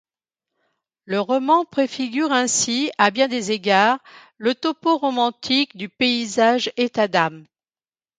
[1.05, 3.99] Le roman préfigure ainsi à bien des égards
[4.37, 7.45] le topos romantique du paysage-état d'âme.